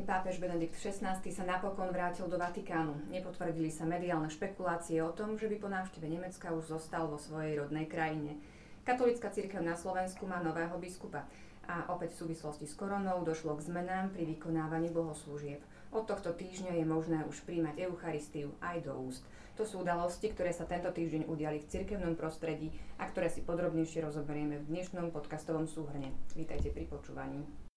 samotný 0.00 0.16
pápež 0.16 0.40
Benedikt 0.40 0.80
XVI 0.80 1.20
sa 1.20 1.44
napokon 1.44 1.92
vrátil 1.92 2.24
do 2.24 2.40
Vatikánu. 2.40 3.12
Nepotvrdili 3.12 3.68
sa 3.68 3.84
mediálne 3.84 4.32
špekulácie 4.32 4.96
o 5.04 5.12
tom, 5.12 5.36
že 5.36 5.44
by 5.44 5.60
po 5.60 5.68
návšteve 5.68 6.08
Nemecka 6.08 6.56
už 6.56 6.72
zostal 6.72 7.04
vo 7.04 7.20
svojej 7.20 7.60
rodnej 7.60 7.84
krajine. 7.84 8.40
Katolická 8.80 9.28
církev 9.28 9.60
na 9.60 9.76
Slovensku 9.76 10.24
má 10.24 10.40
nového 10.40 10.72
biskupa 10.80 11.28
a 11.68 11.84
opäť 11.92 12.16
v 12.16 12.32
súvislosti 12.32 12.64
s 12.64 12.72
koronou 12.80 13.20
došlo 13.28 13.60
k 13.60 13.68
zmenám 13.68 14.08
pri 14.16 14.24
vykonávaní 14.24 14.88
bohoslúžieb. 14.88 15.60
Od 15.92 16.08
tohto 16.08 16.32
týždňa 16.32 16.80
je 16.80 16.84
možné 16.88 17.20
už 17.28 17.44
príjmať 17.44 17.84
Eucharistiu 17.84 18.56
aj 18.64 18.88
do 18.88 18.96
úst. 18.96 19.28
To 19.60 19.68
sú 19.68 19.84
udalosti, 19.84 20.32
ktoré 20.32 20.56
sa 20.56 20.64
tento 20.64 20.88
týždeň 20.88 21.28
udiali 21.28 21.60
v 21.60 21.68
cirkevnom 21.68 22.16
prostredí 22.16 22.72
a 22.96 23.04
ktoré 23.04 23.28
si 23.28 23.44
podrobnejšie 23.44 24.08
rozoberieme 24.08 24.64
v 24.64 24.68
dnešnom 24.72 25.12
podcastovom 25.12 25.68
súhrne. 25.68 26.16
Vítajte 26.32 26.72
pri 26.72 26.88
počúvaní. 26.88 27.69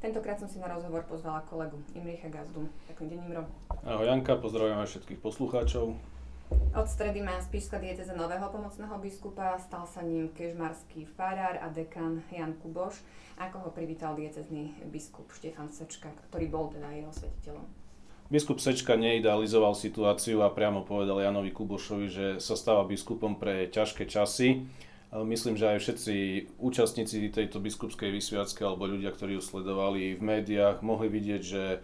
Tentokrát 0.00 0.40
som 0.40 0.48
si 0.48 0.56
na 0.56 0.72
rozhovor 0.72 1.04
pozvala 1.04 1.44
kolegu 1.44 1.76
Imricha 1.92 2.32
Gazdu. 2.32 2.64
Ďakujem, 2.88 3.08
deň 3.12 3.20
Imro. 3.28 3.44
Ahoj 3.84 4.08
Janka, 4.08 4.40
pozdravujem 4.40 4.80
aj 4.80 4.88
všetkých 4.96 5.20
poslucháčov. 5.20 5.92
Od 6.72 6.86
stredy 6.88 7.20
má 7.20 7.36
Spišská 7.38 7.76
dieceza 7.78 8.16
nového 8.16 8.48
pomocného 8.48 8.96
biskupa, 8.96 9.60
stal 9.60 9.84
sa 9.84 10.00
ním 10.00 10.32
kežmarský 10.32 11.04
farár 11.14 11.60
a 11.60 11.68
dekan 11.68 12.24
Jan 12.32 12.56
Kuboš 12.58 13.04
ako 13.40 13.56
ho 13.64 13.70
privítal 13.72 14.12
diecezný 14.16 14.84
biskup 14.92 15.32
Štefan 15.32 15.72
Sečka, 15.72 16.12
ktorý 16.28 16.48
bol 16.52 16.68
teda 16.68 16.92
jeho 16.92 17.08
svetiteľom? 17.08 17.64
Biskup 18.28 18.60
Sečka 18.60 18.94
neidealizoval 18.94 19.72
situáciu 19.74 20.44
a 20.44 20.52
priamo 20.52 20.84
povedal 20.84 21.24
Janovi 21.24 21.50
Kubošovi, 21.50 22.06
že 22.06 22.26
sa 22.38 22.54
stáva 22.54 22.86
biskupom 22.86 23.40
pre 23.40 23.66
ťažké 23.72 24.06
časy. 24.06 24.68
Myslím, 25.10 25.58
že 25.58 25.74
aj 25.74 25.78
všetci 25.82 26.14
účastníci 26.62 27.34
tejto 27.34 27.58
biskupskej 27.58 28.14
vysviacky 28.14 28.62
alebo 28.62 28.86
ľudia, 28.86 29.10
ktorí 29.10 29.38
ju 29.38 29.42
sledovali 29.42 30.14
v 30.14 30.22
médiách, 30.22 30.86
mohli 30.86 31.10
vidieť, 31.10 31.42
že 31.42 31.82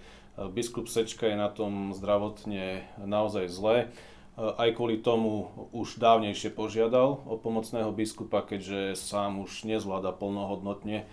biskup 0.55 0.87
Sečka 0.87 1.27
je 1.27 1.35
na 1.35 1.51
tom 1.51 1.91
zdravotne 1.91 2.87
naozaj 3.03 3.51
zle 3.51 3.91
aj 4.37 4.77
kvôli 4.77 5.01
tomu 5.01 5.49
už 5.73 5.97
dávnejšie 5.97 6.53
požiadal 6.53 7.25
o 7.25 7.41
pomocného 7.41 7.89
biskupa, 7.89 8.45
keďže 8.45 8.93
sám 8.93 9.41
už 9.41 9.65
nezvláda 9.65 10.13
plnohodnotne 10.13 10.99
e, 11.01 11.05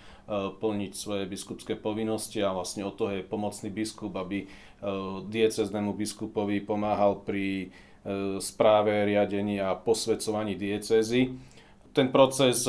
plniť 0.52 0.92
svoje 0.92 1.24
biskupské 1.24 1.80
povinnosti 1.80 2.44
a 2.44 2.52
vlastne 2.52 2.84
od 2.84 3.00
toho 3.00 3.16
je 3.16 3.24
pomocný 3.24 3.72
biskup, 3.72 4.12
aby 4.20 4.44
e, 4.44 4.48
dieceznému 5.24 5.96
biskupovi 5.96 6.68
pomáhal 6.68 7.24
pri 7.24 7.48
e, 7.64 7.68
správe, 8.44 8.92
riadení 9.08 9.64
a 9.64 9.72
posvedcovaní 9.72 10.60
diecezy. 10.60 11.32
Ten 11.94 12.10
proces 12.10 12.66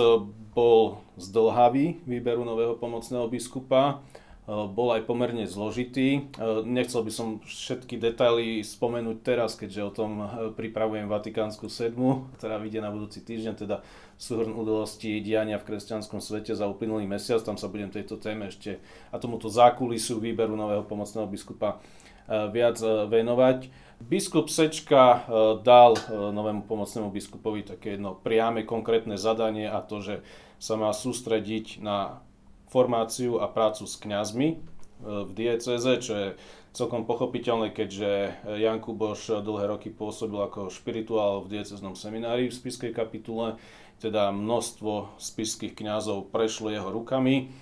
bol 0.53 1.01
zdlhavý 1.17 2.05
výberu 2.05 2.45
nového 2.45 2.77
pomocného 2.77 3.25
biskupa 3.27 4.05
Eh, 4.45 4.53
bol 4.53 4.93
aj 4.93 5.09
pomerne 5.09 5.49
zložitý. 5.49 6.29
Eh, 6.37 6.61
nechcel 6.69 7.01
by 7.01 7.09
som 7.09 7.29
všetky 7.49 7.97
detaily 7.97 8.61
spomenúť 8.61 9.25
teraz, 9.25 9.57
keďže 9.57 9.81
o 9.81 9.89
tom 9.89 10.21
eh, 10.21 10.29
pripravujem 10.53 11.09
Vatikánsku 11.09 11.73
sedmu, 11.73 12.29
ktorá 12.37 12.61
vyjde 12.61 12.85
na 12.85 12.93
budúci 12.93 13.25
týždeň, 13.25 13.57
teda 13.57 13.81
súhrn 14.21 14.53
udalostí 14.53 15.17
diania 15.25 15.57
v 15.57 15.73
kresťanskom 15.73 16.21
svete 16.21 16.53
za 16.53 16.69
uplynulý 16.69 17.09
mesiac. 17.09 17.41
Tam 17.41 17.57
sa 17.57 17.73
budem 17.73 17.89
tejto 17.89 18.21
téme 18.21 18.53
ešte 18.53 18.85
a 19.09 19.17
tomuto 19.17 19.49
zákulisu 19.49 20.21
výberu 20.21 20.53
nového 20.61 20.85
pomocného 20.85 21.25
biskupa 21.25 21.81
viac 22.29 22.81
venovať. 22.81 23.69
Biskup 24.05 24.53
Sečka 24.53 25.25
dal 25.65 25.97
novému 26.13 26.69
pomocnému 26.69 27.09
biskupovi 27.09 27.65
také 27.65 27.97
jedno 27.97 28.13
priame 28.13 28.69
konkrétne 28.69 29.17
zadanie 29.17 29.65
a 29.65 29.81
to, 29.81 30.05
že 30.05 30.21
sa 30.61 30.77
má 30.77 30.93
sústrediť 30.93 31.81
na 31.81 32.21
formáciu 32.69 33.41
a 33.41 33.49
prácu 33.49 33.89
s 33.89 33.97
kňazmi 33.97 34.49
e, 34.53 34.57
v 35.01 35.31
dieceze, 35.33 36.05
čo 36.05 36.13
je 36.13 36.29
celkom 36.77 37.09
pochopiteľné, 37.09 37.73
keďže 37.73 38.45
Jan 38.61 38.85
Kuboš 38.85 39.41
dlhé 39.41 39.73
roky 39.73 39.89
pôsobil 39.89 40.37
ako 40.37 40.69
špirituál 40.69 41.41
v 41.47 41.57
dieceznom 41.57 41.97
seminári 41.97 42.51
v 42.51 42.59
spiskej 42.61 42.93
kapitule, 42.93 43.57
teda 44.05 44.35
množstvo 44.35 45.17
spiských 45.17 45.73
kňazov 45.73 46.29
prešlo 46.35 46.69
jeho 46.69 46.91
rukami, 46.91 47.55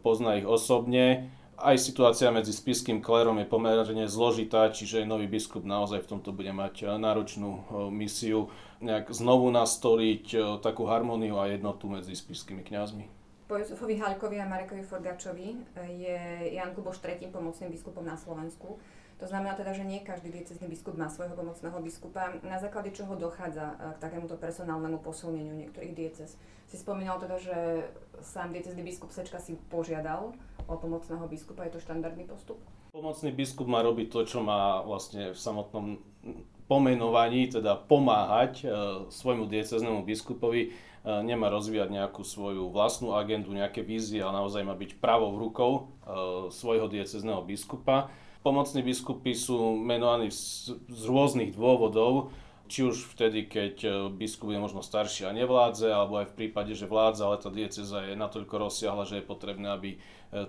pozná 0.00 0.40
ich 0.40 0.48
osobne. 0.48 1.28
Aj 1.58 1.74
situácia 1.74 2.30
medzi 2.30 2.54
spiským 2.54 3.02
klérom 3.02 3.34
je 3.42 3.50
pomerne 3.50 4.06
zložitá, 4.06 4.70
čiže 4.70 5.02
nový 5.02 5.26
biskup 5.26 5.66
naozaj 5.66 6.06
v 6.06 6.10
tomto 6.14 6.30
bude 6.30 6.54
mať 6.54 6.94
náročnú 7.02 7.50
e, 7.50 7.60
misiu 7.90 8.46
nejak 8.78 9.10
znovu 9.10 9.50
nastoliť 9.50 10.58
takú 10.62 10.86
harmóniu 10.86 11.34
a 11.42 11.50
jednotu 11.50 11.90
medzi 11.90 12.14
spiskými 12.14 12.62
kňazmi. 12.62 13.18
Po 13.48 13.56
Jozefovi 13.56 13.96
Halkovi 13.96 14.38
a 14.38 14.46
Marekovi 14.46 14.84
Forgačovi 14.84 15.56
je 15.98 16.20
Jan 16.52 16.76
Kuboš 16.76 17.00
tretím 17.00 17.32
pomocným 17.32 17.72
biskupom 17.72 18.04
na 18.04 18.14
Slovensku. 18.14 18.76
To 19.18 19.26
znamená 19.26 19.58
teda, 19.58 19.74
že 19.74 19.82
nie 19.82 20.06
každý 20.06 20.30
diecezný 20.30 20.70
biskup 20.70 20.94
má 20.94 21.10
svojho 21.10 21.34
pomocného 21.34 21.74
biskupa, 21.82 22.38
na 22.46 22.62
základe 22.62 22.94
čoho 22.94 23.18
dochádza 23.18 23.74
eh, 23.74 23.98
k 23.98 24.02
takémuto 24.02 24.38
personálnemu 24.38 25.02
posilneniu 25.02 25.58
niektorých 25.58 25.94
diecez. 25.94 26.38
Si 26.70 26.76
spomínal 26.76 27.18
teda, 27.18 27.36
že 27.40 27.56
sám 28.22 28.54
diecezný 28.54 28.84
biskup 28.86 29.10
Sečka 29.10 29.42
si 29.42 29.58
požiadal 29.72 30.36
o 30.68 30.74
pomocného 30.76 31.24
biskupa, 31.26 31.66
je 31.66 31.78
to 31.78 31.84
štandardný 31.84 32.28
postup? 32.28 32.60
Pomocný 32.92 33.32
biskup 33.32 33.66
má 33.66 33.80
robiť 33.82 34.06
to, 34.12 34.20
čo 34.28 34.38
má 34.44 34.84
vlastne 34.84 35.32
v 35.32 35.38
samotnom 35.38 35.98
pomenovaní, 36.68 37.48
teda 37.48 37.80
pomáhať 37.88 38.52
e, 38.60 38.64
svojmu 39.08 39.48
dieceznému 39.48 40.04
biskupovi 40.04 40.76
E, 41.08 41.24
nemá 41.24 41.48
rozvíjať 41.48 41.88
nejakú 41.88 42.20
svoju 42.26 42.68
vlastnú 42.68 43.14
agendu, 43.14 43.54
nejaké 43.54 43.80
vízie, 43.80 44.20
ale 44.20 44.44
naozaj 44.44 44.66
má 44.66 44.74
byť 44.76 45.00
pravou 45.00 45.38
rukou 45.40 45.72
e, 45.72 45.82
svojho 46.50 46.90
diecezného 46.90 47.40
biskupa. 47.46 48.12
Pomocní 48.42 48.80
biskupy 48.86 49.34
sú 49.34 49.74
menovaní 49.76 50.30
z, 50.30 50.78
rôznych 50.88 51.52
dôvodov, 51.52 52.30
či 52.68 52.84
už 52.84 53.16
vtedy, 53.16 53.48
keď 53.48 53.74
e, 53.84 53.90
biskup 54.12 54.52
je 54.52 54.60
možno 54.60 54.84
starší 54.84 55.24
a 55.24 55.32
nevládze, 55.32 55.88
alebo 55.88 56.20
aj 56.20 56.32
v 56.32 56.36
prípade, 56.44 56.72
že 56.76 56.88
vládza, 56.88 57.24
ale 57.24 57.40
tá 57.40 57.48
dieceza 57.48 58.04
je 58.04 58.14
natoľko 58.14 58.68
rozsiahla, 58.68 59.08
že 59.08 59.20
je 59.20 59.28
potrebné, 59.28 59.68
aby 59.72 59.90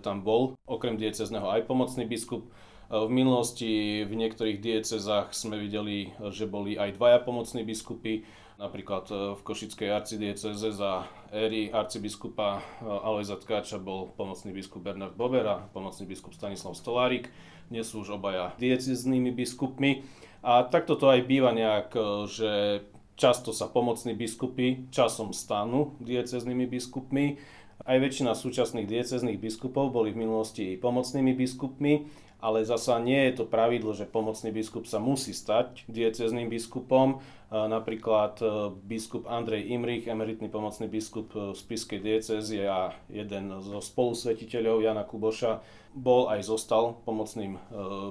tam 0.04 0.28
bol 0.28 0.60
okrem 0.68 1.00
diecezného 1.00 1.48
aj 1.48 1.64
pomocný 1.64 2.04
biskup. 2.04 2.52
V 2.92 3.08
minulosti 3.08 4.04
v 4.04 4.12
niektorých 4.12 4.60
diecezách 4.60 5.32
sme 5.32 5.56
videli, 5.56 6.12
že 6.36 6.44
boli 6.44 6.76
aj 6.76 7.00
dvaja 7.00 7.24
pomocní 7.24 7.64
biskupy, 7.64 8.28
Napríklad 8.60 9.08
e, 9.08 9.40
v 9.40 9.42
Košickej 9.42 9.88
arcidieceze 9.88 10.76
za 10.76 11.08
éry 11.32 11.72
arcibiskupa 11.72 12.60
e, 12.60 12.62
Alojza 12.84 13.40
Tkáča 13.40 13.80
bol 13.80 14.12
pomocný 14.20 14.52
biskup 14.52 14.84
Bernard 14.84 15.16
Bober 15.16 15.48
a 15.48 15.64
pomocný 15.72 16.04
biskup 16.04 16.36
Stanislav 16.36 16.76
Stolárik. 16.76 17.32
Dnes 17.70 17.86
sú 17.86 18.02
už 18.02 18.18
obaja 18.18 18.58
dieceznými 18.58 19.30
biskupmi. 19.30 20.02
A 20.42 20.66
takto 20.66 20.98
to 20.98 21.06
aj 21.06 21.22
býva 21.30 21.54
nejak, 21.54 21.94
e, 21.94 22.02
že 22.26 22.52
často 23.14 23.54
sa 23.54 23.70
pomocní 23.70 24.18
biskupy 24.18 24.90
časom 24.90 25.38
stanú 25.38 25.94
dieceznými 26.02 26.66
biskupmi. 26.66 27.38
Aj 27.86 28.02
väčšina 28.02 28.34
súčasných 28.34 28.90
diecezných 28.90 29.38
biskupov 29.38 29.94
boli 29.94 30.10
v 30.10 30.26
minulosti 30.26 30.82
pomocnými 30.82 31.38
biskupmi 31.38 32.10
ale 32.40 32.64
zasa 32.64 33.00
nie 33.04 33.20
je 33.30 33.44
to 33.44 33.46
pravidlo, 33.46 33.92
že 33.92 34.08
pomocný 34.08 34.56
biskup 34.56 34.88
sa 34.88 34.96
musí 34.98 35.36
stať 35.36 35.84
diecezným 35.92 36.48
biskupom. 36.48 37.20
Napríklad 37.52 38.40
e, 38.40 38.46
biskup 38.86 39.26
Andrej 39.26 39.74
Imrich, 39.74 40.06
emeritný 40.06 40.48
pomocný 40.54 40.86
biskup 40.86 41.34
v 41.34 41.58
Spiskej 41.58 42.00
diecezie 42.00 42.64
a 42.70 42.94
jeden 43.10 43.50
zo 43.60 43.82
spolusvetiteľov 43.82 44.86
Jana 44.86 45.02
Kuboša, 45.02 45.60
bol 46.00 46.32
aj 46.32 46.48
zostal 46.48 47.04
pomocným 47.04 47.60
e, 47.60 47.60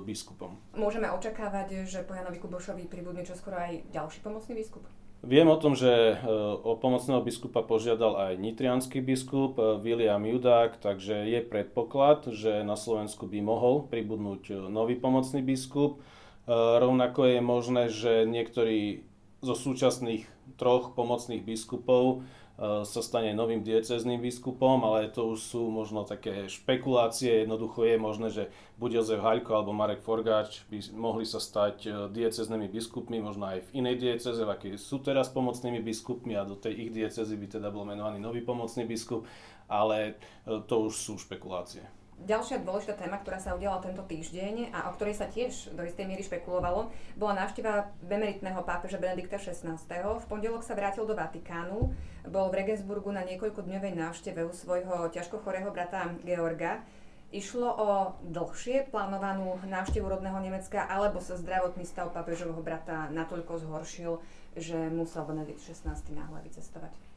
biskupom. 0.05 0.61
Môžeme 0.77 1.09
očakávať, 1.09 1.89
že 1.89 2.05
po 2.05 2.13
Janovi 2.13 2.37
Kubošovi 2.37 2.85
pribudne 2.85 3.25
čoskoro 3.25 3.57
aj 3.57 3.89
ďalší 3.89 4.21
pomocný 4.21 4.53
biskup? 4.61 4.85
Viem 5.19 5.51
o 5.51 5.59
tom, 5.59 5.75
že 5.75 5.91
e, 5.91 6.15
o 6.63 6.79
pomocného 6.79 7.19
biskupa 7.27 7.67
požiadal 7.67 8.15
aj 8.31 8.33
nitrianský 8.39 9.03
biskup 9.03 9.59
e, 9.59 9.83
William 9.83 10.23
Judák, 10.23 10.79
takže 10.79 11.27
je 11.27 11.43
predpoklad, 11.43 12.31
že 12.31 12.63
na 12.63 12.79
Slovensku 12.79 13.27
by 13.27 13.43
mohol 13.43 13.91
pribudnúť 13.91 14.43
e, 14.47 14.55
nový 14.71 14.95
pomocný 14.95 15.43
biskup. 15.43 16.03
Rovnako 16.49 17.29
je 17.29 17.41
možné, 17.45 17.83
že 17.93 18.25
niektorí 18.25 19.05
zo 19.45 19.53
súčasných 19.53 20.25
troch 20.57 20.97
pomocných 20.97 21.45
biskupov 21.45 22.25
sa 22.59 23.01
stane 23.07 23.31
novým 23.39 23.63
diecezným 23.63 24.19
biskupom, 24.19 24.83
ale 24.83 25.07
to 25.15 25.31
už 25.31 25.39
sú 25.39 25.71
možno 25.71 26.03
také 26.03 26.51
špekulácie. 26.51 27.47
Jednoducho 27.47 27.87
je 27.87 27.97
možné, 28.03 28.29
že 28.35 28.45
buď 28.83 28.99
Jozef 28.99 29.23
Haľko 29.23 29.51
alebo 29.55 29.71
Marek 29.71 30.03
Forgáč 30.03 30.67
by 30.67 30.91
mohli 30.99 31.23
sa 31.23 31.39
stať 31.39 31.77
e, 31.87 31.91
dieceznými 32.11 32.67
biskupmi, 32.67 33.23
možno 33.23 33.47
aj 33.47 33.63
v 33.71 33.79
inej 33.79 34.03
dieceze, 34.03 34.43
v 34.43 34.51
akej 34.51 34.75
sú 34.75 34.99
teraz 34.99 35.31
pomocnými 35.31 35.79
biskupmi 35.79 36.35
a 36.35 36.43
do 36.43 36.59
tej 36.59 36.75
ich 36.83 36.91
diecezy 36.91 37.39
by 37.39 37.47
teda 37.47 37.71
bol 37.71 37.87
menovaný 37.87 38.19
nový 38.19 38.43
pomocný 38.43 38.83
biskup, 38.91 39.23
ale 39.71 40.19
e, 40.43 40.59
to 40.67 40.91
už 40.91 40.99
sú 40.99 41.15
špekulácie. 41.15 41.87
Ďalšia 42.19 42.67
dôležitá 42.67 42.99
téma, 42.99 43.23
ktorá 43.23 43.39
sa 43.39 43.55
udiala 43.55 43.79
tento 43.79 44.03
týždeň 44.03 44.75
a 44.75 44.91
o 44.91 44.95
ktorej 44.99 45.23
sa 45.23 45.31
tiež 45.31 45.71
do 45.71 45.87
istej 45.87 46.03
miery 46.03 46.27
špekulovalo, 46.27 46.91
bola 47.15 47.47
návšteva 47.47 47.95
bemeritného 48.03 48.59
pápeža 48.67 48.99
Benedikta 48.99 49.39
XVI. 49.39 49.79
V 50.19 50.27
pondelok 50.27 50.67
sa 50.67 50.75
vrátil 50.75 51.07
do 51.07 51.15
Vatikánu, 51.15 51.95
bol 52.27 52.51
v 52.51 52.59
Regensburgu 52.59 53.15
na 53.15 53.23
niekoľkodňovej 53.23 53.95
návšteve 53.95 54.43
u 54.43 54.51
svojho 54.51 55.15
ťažko 55.15 55.47
chorého 55.47 55.71
brata 55.71 56.11
Georga. 56.27 56.83
Išlo 57.31 57.69
o 57.71 57.89
dlhšie 58.27 58.91
plánovanú 58.91 59.63
návštevu 59.63 60.11
rodného 60.11 60.43
Nemecka, 60.43 60.91
alebo 60.91 61.23
sa 61.23 61.39
zdravotný 61.39 61.87
stav 61.87 62.11
pápežovho 62.11 62.59
brata 62.67 63.07
natoľko 63.15 63.63
zhoršil, 63.63 64.19
že 64.59 64.91
musel 64.91 65.23
Benedikt 65.23 65.63
XVI 65.63 65.95
náhle 66.11 66.43
vycestovať? 66.43 67.08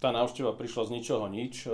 Tá 0.00 0.16
návšteva 0.16 0.56
prišla 0.56 0.88
z 0.88 0.90
ničoho 0.96 1.28
nič, 1.28 1.68
e, 1.68 1.70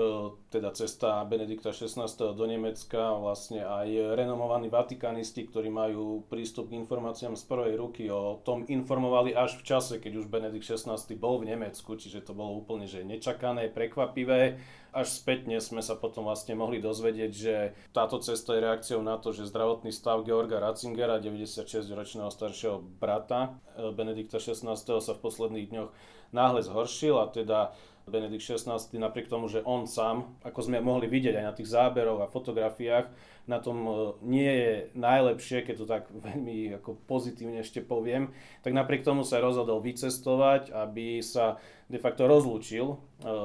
teda 0.50 0.74
cesta 0.74 1.22
Benedikta 1.22 1.70
XVI. 1.70 2.10
do 2.34 2.44
Nemecka, 2.50 3.14
vlastne 3.14 3.62
aj 3.62 4.18
renomovaní 4.18 4.66
vatikanisti, 4.66 5.46
ktorí 5.46 5.70
majú 5.70 6.26
prístup 6.26 6.74
k 6.74 6.76
informáciám 6.82 7.38
z 7.38 7.46
prvej 7.46 7.78
ruky, 7.78 8.10
o 8.10 8.42
tom 8.42 8.66
informovali 8.66 9.30
až 9.30 9.62
v 9.62 9.66
čase, 9.70 10.02
keď 10.02 10.26
už 10.26 10.26
Benedikt 10.26 10.66
XVI. 10.66 10.98
bol 11.14 11.38
v 11.38 11.54
Nemecku, 11.54 11.94
čiže 11.94 12.26
to 12.26 12.34
bolo 12.34 12.58
úplne 12.58 12.90
že 12.90 13.06
nečakané, 13.06 13.70
prekvapivé. 13.70 14.58
Až 14.90 15.22
spätne 15.22 15.62
sme 15.62 15.84
sa 15.84 15.94
potom 15.94 16.26
vlastne 16.26 16.58
mohli 16.58 16.82
dozvedieť, 16.82 17.30
že 17.30 17.54
táto 17.94 18.18
cesta 18.18 18.58
je 18.58 18.64
reakciou 18.64 19.04
na 19.06 19.22
to, 19.22 19.30
že 19.30 19.46
zdravotný 19.46 19.94
stav 19.94 20.26
Georga 20.26 20.58
Ratzingera, 20.58 21.22
96-ročného 21.22 22.32
staršieho 22.32 22.82
brata 22.98 23.54
e, 23.78 23.94
Benedikta 23.94 24.42
XVI. 24.42 24.74
sa 24.74 25.12
v 25.14 25.22
posledných 25.22 25.70
dňoch 25.70 25.90
náhle 26.34 26.64
zhoršil 26.64 27.14
a 27.22 27.30
teda 27.30 27.70
Benedikt 28.06 28.46
XVI 28.46 28.78
napriek 29.02 29.26
tomu, 29.26 29.50
že 29.50 29.66
on 29.66 29.82
sám, 29.90 30.38
ako 30.46 30.70
sme 30.70 30.78
mohli 30.78 31.10
vidieť 31.10 31.42
aj 31.42 31.46
na 31.50 31.50
tých 31.50 31.74
záberoch 31.74 32.22
a 32.22 32.30
fotografiách, 32.30 33.10
na 33.50 33.58
tom 33.58 33.82
e, 33.82 33.92
nie 34.22 34.46
je 34.46 34.72
najlepšie, 34.94 35.66
keď 35.66 35.74
to 35.74 35.86
tak 35.90 36.06
veľmi 36.30 36.78
ako 36.78 37.02
pozitívne 37.10 37.58
ešte 37.58 37.82
poviem, 37.82 38.30
tak 38.62 38.78
napriek 38.78 39.02
tomu 39.02 39.26
sa 39.26 39.42
rozhodol 39.42 39.82
vycestovať, 39.82 40.70
aby 40.70 41.18
sa 41.18 41.58
de 41.90 41.98
facto 41.98 42.30
rozlúčil 42.30 42.94
e, 42.94 42.96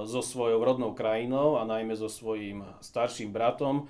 so 0.05 0.21
svojou 0.21 0.61
rodnou 0.61 0.93
krajinou 0.93 1.57
a 1.57 1.65
najmä 1.65 1.97
so 1.97 2.05
svojím 2.05 2.61
starším 2.85 3.33
bratom. 3.33 3.89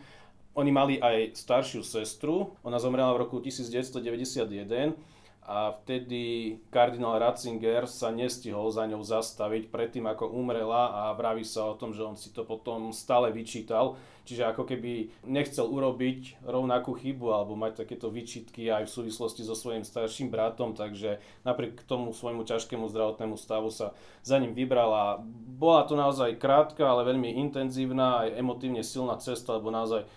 Oni 0.56 0.72
mali 0.72 1.04
aj 1.04 1.36
staršiu 1.36 1.84
sestru, 1.84 2.56
ona 2.64 2.80
zomrela 2.80 3.12
v 3.12 3.28
roku 3.28 3.44
1991 3.44 4.96
a 5.42 5.74
vtedy 5.74 6.58
kardinál 6.70 7.18
Ratzinger 7.18 7.90
sa 7.90 8.14
nestihol 8.14 8.70
za 8.70 8.86
ňou 8.86 9.02
zastaviť 9.02 9.74
predtým, 9.74 10.06
ako 10.06 10.30
umrela 10.30 10.94
a 10.94 11.04
vraví 11.18 11.42
sa 11.42 11.66
o 11.66 11.78
tom, 11.78 11.98
že 11.98 12.06
on 12.06 12.14
si 12.14 12.30
to 12.30 12.46
potom 12.46 12.94
stále 12.94 13.34
vyčítal. 13.34 13.98
Čiže 14.22 14.54
ako 14.54 14.70
keby 14.70 15.26
nechcel 15.26 15.66
urobiť 15.66 16.46
rovnakú 16.46 16.94
chybu 16.94 17.34
alebo 17.34 17.58
mať 17.58 17.84
takéto 17.84 18.14
vyčitky 18.14 18.70
aj 18.70 18.86
v 18.86 18.94
súvislosti 19.02 19.42
so 19.42 19.58
svojím 19.58 19.82
starším 19.82 20.30
bratom, 20.30 20.78
takže 20.78 21.18
napriek 21.42 21.82
tomu 21.90 22.14
svojmu 22.14 22.46
ťažkému 22.46 22.86
zdravotnému 22.86 23.34
stavu 23.34 23.74
sa 23.74 23.98
za 24.22 24.38
ním 24.38 24.54
vybrala. 24.54 25.26
Bola 25.58 25.90
to 25.90 25.98
naozaj 25.98 26.38
krátka, 26.38 26.86
ale 26.86 27.10
veľmi 27.10 27.34
intenzívna, 27.42 28.30
aj 28.30 28.38
emotívne 28.38 28.86
silná 28.86 29.18
cesta, 29.18 29.58
lebo 29.58 29.74
naozaj 29.74 30.06
e, 30.06 30.08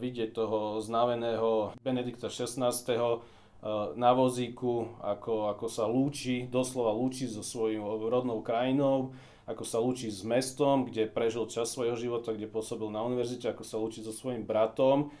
vidieť 0.00 0.32
toho 0.32 0.80
znaveného 0.80 1.76
Benedikta 1.84 2.32
XVI 2.32 2.72
na 3.96 4.10
vozíku, 4.16 4.88
ako, 5.04 5.52
ako 5.52 5.66
sa 5.68 5.84
lúči, 5.84 6.48
doslova 6.48 6.96
lúči 6.96 7.28
so 7.28 7.44
svojou 7.44 8.08
rodnou 8.08 8.40
krajinou, 8.40 9.12
ako 9.44 9.64
sa 9.68 9.82
lúči 9.82 10.08
s 10.08 10.24
mestom, 10.24 10.88
kde 10.88 11.10
prežil 11.10 11.44
čas 11.50 11.68
svojho 11.68 11.98
života, 11.98 12.32
kde 12.32 12.48
pôsobil 12.48 12.88
na 12.88 13.04
univerzite, 13.04 13.52
ako 13.52 13.64
sa 13.66 13.76
lúči 13.76 14.00
so 14.00 14.16
svojím 14.16 14.48
bratom. 14.48 15.12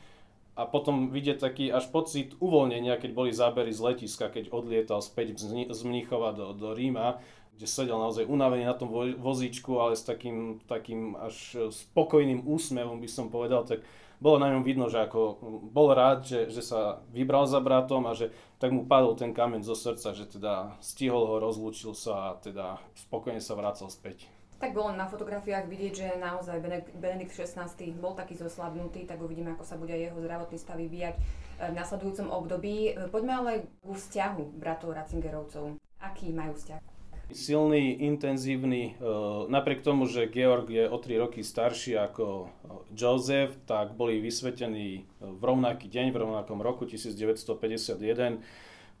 A 0.56 0.64
potom 0.64 1.12
vidieť 1.12 1.38
taký 1.40 1.66
až 1.72 1.88
pocit 1.88 2.36
uvoľnenia, 2.40 2.96
keď 3.00 3.10
boli 3.12 3.30
zábery 3.32 3.72
z 3.72 3.80
letiska, 3.80 4.32
keď 4.32 4.52
odlietal 4.52 5.00
späť 5.00 5.40
z 5.40 5.80
Mníchova 5.84 6.36
do, 6.36 6.52
do 6.52 6.72
Ríma, 6.76 7.20
kde 7.56 7.66
sedel 7.68 8.00
naozaj 8.00 8.24
unavený 8.24 8.64
na 8.64 8.76
tom 8.76 8.88
vozíčku, 9.20 9.76
ale 9.80 9.92
s 9.92 10.04
takým, 10.04 10.64
takým 10.64 11.12
až 11.20 11.68
spokojným 11.68 12.48
úsmevom 12.48 13.00
by 13.04 13.08
som 13.08 13.28
povedal, 13.28 13.68
tak 13.68 13.84
bolo 14.20 14.36
na 14.36 14.52
ňom 14.52 14.60
vidno, 14.60 14.92
že 14.92 15.00
ako 15.00 15.40
bol 15.72 15.96
rád, 15.96 16.28
že, 16.28 16.52
že 16.52 16.60
sa 16.60 17.00
vybral 17.08 17.48
za 17.48 17.58
bratom 17.58 18.04
a 18.04 18.12
že 18.12 18.30
tak 18.60 18.70
mu 18.70 18.84
padol 18.84 19.16
ten 19.16 19.32
kameň 19.32 19.64
zo 19.64 19.72
srdca, 19.72 20.12
že 20.12 20.28
teda 20.28 20.76
stihol 20.84 21.24
ho, 21.24 21.36
rozlúčil 21.40 21.96
sa 21.96 22.36
a 22.36 22.36
teda 22.36 22.76
spokojne 23.08 23.40
sa 23.40 23.56
vracal 23.56 23.88
späť. 23.88 24.28
Tak 24.60 24.76
bolo 24.76 24.92
na 24.92 25.08
fotografiách 25.08 25.72
vidieť, 25.72 25.92
že 25.96 26.08
naozaj 26.20 26.60
Benedikt 27.00 27.32
XVI 27.32 27.64
bol 27.96 28.12
taký 28.12 28.36
zoslabnutý, 28.36 29.08
tak 29.08 29.16
uvidíme, 29.24 29.56
ako 29.56 29.64
sa 29.64 29.80
bude 29.80 29.96
jeho 29.96 30.20
zdravotný 30.20 30.60
stav 30.60 30.76
vyvíjať 30.76 31.16
eh, 31.16 31.72
v 31.72 31.74
nasledujúcom 31.80 32.28
období. 32.28 32.92
Poďme 33.08 33.32
ale 33.32 33.52
ku 33.80 33.96
vzťahu 33.96 34.60
bratov 34.60 34.92
Ratzingerovcov. 34.92 35.80
Aký 36.04 36.28
majú 36.36 36.52
vzťah? 36.52 36.89
Silný, 37.32 37.96
intenzívny. 38.06 38.94
E, 38.98 39.04
napriek 39.48 39.82
tomu, 39.82 40.06
že 40.06 40.30
Georg 40.30 40.70
je 40.70 40.86
o 40.86 40.98
3 40.98 41.22
roky 41.22 41.40
starší 41.44 41.98
ako 41.98 42.24
e, 42.26 42.46
Joseph, 42.94 43.54
tak 43.66 43.94
boli 43.94 44.22
vysvetení 44.22 45.06
v 45.20 45.42
rovnaký 45.42 45.88
deň, 45.88 46.12
v 46.12 46.20
rovnakom 46.20 46.58
roku 46.62 46.86
1951. 46.86 48.42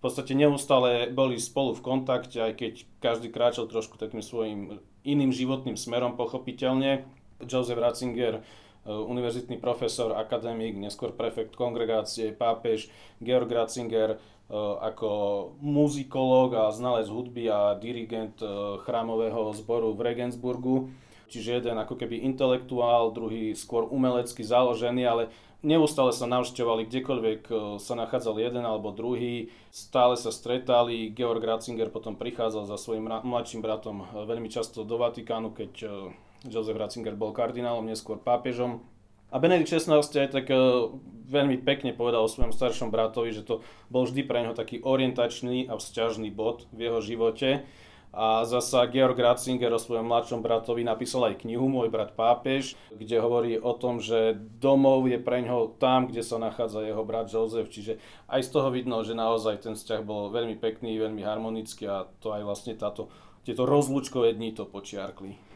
podstate 0.00 0.32
neustále 0.32 1.12
boli 1.12 1.36
spolu 1.36 1.76
v 1.76 1.84
kontakte, 1.84 2.40
aj 2.40 2.52
keď 2.56 2.72
každý 3.04 3.28
kráčal 3.28 3.68
trošku 3.68 4.00
takým 4.00 4.24
svojim 4.24 4.80
iným 5.04 5.28
životným 5.28 5.76
smerom, 5.76 6.16
pochopiteľne. 6.16 7.04
Joseph 7.44 7.80
Ratzinger 7.80 8.40
e, 8.40 8.42
univerzitný 8.88 9.60
profesor, 9.60 10.16
akademik, 10.16 10.76
neskôr 10.76 11.12
prefekt 11.12 11.56
kongregácie, 11.56 12.32
pápež, 12.32 12.88
Georg 13.20 13.48
Ratzinger, 13.48 14.20
ako 14.58 15.10
muzikológ 15.62 16.58
a 16.58 16.74
znalec 16.74 17.06
hudby 17.06 17.46
a 17.46 17.78
dirigent 17.78 18.34
eh, 18.42 18.50
chrámového 18.82 19.54
zboru 19.54 19.94
v 19.94 20.10
Regensburgu. 20.10 20.90
Čiže 21.30 21.62
jeden 21.62 21.78
ako 21.78 21.94
keby 21.94 22.26
intelektuál, 22.26 23.14
druhý 23.14 23.54
skôr 23.54 23.86
umelecky 23.86 24.42
založený, 24.42 25.02
ale 25.06 25.22
neustále 25.62 26.10
sa 26.10 26.26
navštevovali, 26.26 26.90
kdekoľvek 26.90 27.40
eh, 27.46 27.56
sa 27.78 27.94
nachádzal 27.94 28.42
jeden 28.42 28.66
alebo 28.66 28.90
druhý, 28.90 29.54
stále 29.70 30.18
sa 30.18 30.34
stretali. 30.34 31.14
Georg 31.14 31.46
Ratzinger 31.46 31.86
potom 31.94 32.18
prichádzal 32.18 32.66
za 32.66 32.74
svojim 32.74 33.06
mladším 33.06 33.62
bratom 33.62 34.02
veľmi 34.26 34.50
často 34.50 34.82
do 34.82 34.98
Vatikánu, 34.98 35.54
keď 35.54 35.72
Josef 36.42 36.74
Ratzinger 36.74 37.14
bol 37.14 37.30
kardinálom, 37.30 37.86
neskôr 37.86 38.18
pápežom. 38.18 38.82
A 39.30 39.38
Benedikt 39.38 39.70
XVI 39.70 40.02
aj 40.02 40.28
tak 40.34 40.50
uh, 40.50 40.90
veľmi 41.30 41.62
pekne 41.62 41.94
povedal 41.94 42.26
o 42.26 42.30
svojom 42.30 42.50
staršom 42.50 42.90
bratovi, 42.90 43.30
že 43.30 43.46
to 43.46 43.62
bol 43.86 44.02
vždy 44.02 44.26
pre 44.26 44.42
neho 44.42 44.54
taký 44.58 44.82
orientačný 44.82 45.70
a 45.70 45.78
vzťažný 45.78 46.34
bod 46.34 46.66
v 46.74 46.90
jeho 46.90 46.98
živote. 46.98 47.62
A 48.10 48.42
zasa 48.42 48.90
Georg 48.90 49.14
Ratzinger 49.14 49.70
o 49.70 49.78
svojom 49.78 50.10
mladšom 50.10 50.42
bratovi 50.42 50.82
napísal 50.82 51.30
aj 51.30 51.46
knihu 51.46 51.70
Môj 51.70 51.94
brat 51.94 52.18
pápež, 52.18 52.74
kde 52.90 53.22
hovorí 53.22 53.54
o 53.54 53.70
tom, 53.70 54.02
že 54.02 54.34
domov 54.58 55.06
je 55.06 55.14
pre 55.22 55.46
ňoho 55.46 55.78
tam, 55.78 56.10
kde 56.10 56.26
sa 56.26 56.42
nachádza 56.42 56.82
jeho 56.82 57.06
brat 57.06 57.30
Jozef. 57.30 57.70
Čiže 57.70 58.02
aj 58.26 58.42
z 58.42 58.50
toho 58.50 58.74
vidno, 58.74 59.06
že 59.06 59.14
naozaj 59.14 59.62
ten 59.62 59.78
vzťah 59.78 60.02
bol 60.02 60.34
veľmi 60.34 60.58
pekný, 60.58 60.98
veľmi 60.98 61.22
harmonický 61.22 61.86
a 61.86 62.10
to 62.18 62.34
aj 62.34 62.42
vlastne 62.42 62.74
táto, 62.74 63.06
tieto 63.46 63.62
rozlúčkové 63.62 64.34
dni 64.34 64.58
to 64.58 64.66
počiarkli. 64.66 65.49